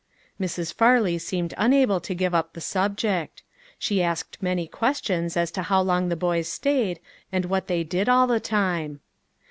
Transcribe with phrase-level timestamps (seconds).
[0.39, 0.73] Mrs.
[0.73, 3.43] Farley seemed unable to give up the subject.
[3.77, 6.99] She asked many questions as to how long the boys stayed,
[7.31, 9.01] and what they did all the time.